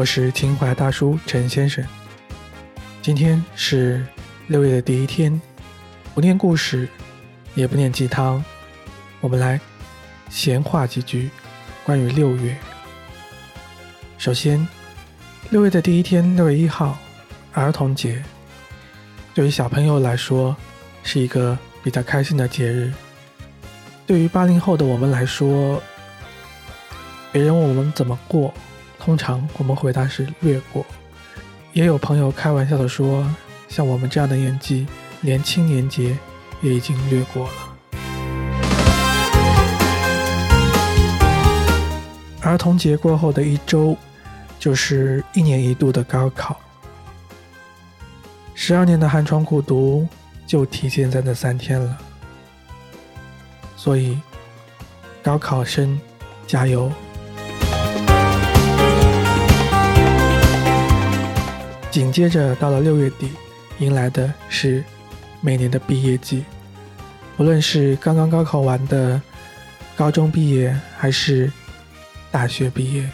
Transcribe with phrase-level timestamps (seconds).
[0.00, 1.86] 我是情怀大叔陈先生。
[3.02, 4.02] 今天是
[4.46, 5.38] 六月的第一天，
[6.14, 6.88] 不念故事，
[7.54, 8.42] 也不念鸡汤，
[9.20, 9.60] 我们来
[10.30, 11.28] 闲话几句
[11.84, 12.56] 关于六月。
[14.16, 14.66] 首先，
[15.50, 16.96] 六月的第一天，六月一号，
[17.52, 18.24] 儿童节，
[19.34, 20.56] 对于小朋友来说
[21.02, 22.90] 是一个比较开心的节日。
[24.06, 25.78] 对于八零后的我们来说，
[27.30, 28.54] 别人问我们怎么过，
[29.00, 30.84] 通常我们回答是略过。
[31.72, 33.26] 也有朋友开玩笑的说，
[33.66, 34.86] 像我们这样的年纪，
[35.22, 36.16] 连青年节
[36.60, 37.52] 也已经略过了。
[42.42, 43.96] 儿童节过后的一周，
[44.58, 46.60] 就是一年一度的高考。
[48.54, 50.06] 十二年的寒窗苦读，
[50.46, 51.98] 就体现在那三天了。
[53.76, 54.18] 所以，
[55.22, 55.98] 高考生
[56.46, 56.92] 加油！
[61.90, 63.32] 紧接着到了六月底，
[63.80, 64.84] 迎来的是
[65.40, 66.44] 每年的毕业季。
[67.36, 69.20] 无论是刚刚高考完的
[69.96, 71.50] 高中毕业，还是
[72.30, 73.10] 大学毕业，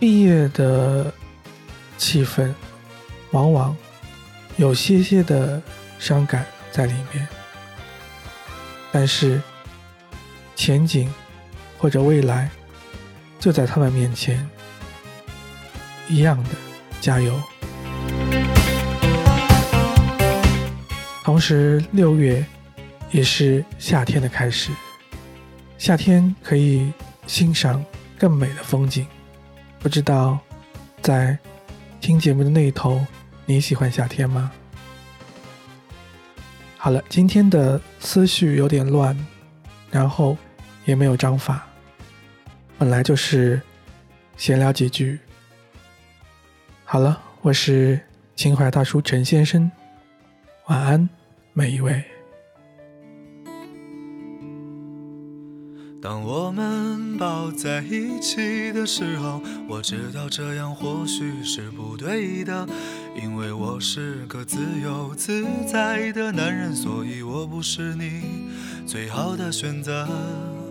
[0.00, 1.12] 毕业的
[1.96, 2.52] 气氛
[3.30, 3.76] 往往
[4.56, 5.62] 有些些的
[6.00, 7.28] 伤感在里面。
[8.90, 9.40] 但是
[10.56, 11.12] 前景
[11.78, 12.50] 或者未来
[13.38, 14.48] 就在他们面前，
[16.08, 16.50] 一样的。
[17.02, 17.36] 加油！
[21.24, 22.46] 同时，六月
[23.10, 24.70] 也是夏天的开始。
[25.78, 26.92] 夏天可以
[27.26, 27.84] 欣赏
[28.16, 29.04] 更美的风景。
[29.80, 30.38] 不知道
[31.00, 31.36] 在
[32.00, 33.04] 听节目的那一头，
[33.46, 34.52] 你喜欢夏天吗？
[36.76, 39.16] 好了，今天的思绪有点乱，
[39.90, 40.36] 然后
[40.84, 41.66] 也没有章法，
[42.78, 43.60] 本来就是
[44.36, 45.18] 闲聊几句。
[46.92, 47.98] 好了，我是
[48.36, 49.70] 情怀大叔陈先生，
[50.66, 51.08] 晚安，
[51.54, 52.04] 每一位。
[56.02, 62.68] 当我们抱在一起的时候，我知道这样或许是不对的，
[63.16, 68.20] 因为我是个自由自在的男人，所以我不是你
[68.86, 70.06] 最好的选择。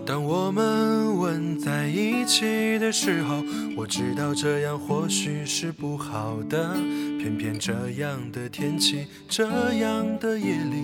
[0.04, 3.42] 当我们吻在一起的时候，
[3.76, 6.74] 我知道这样或许是不好的，
[7.18, 10.82] 偏偏这样的天气，这样的夜里，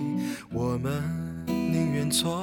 [0.53, 1.03] 我们
[1.47, 2.41] 宁愿错，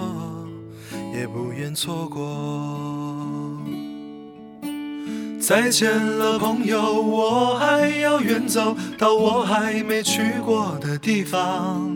[1.15, 3.57] 也不愿错过。
[5.41, 11.96] 再见了，朋友，我还要远走到我还没去过的地方。